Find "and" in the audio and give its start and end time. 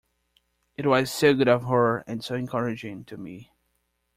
2.07-2.23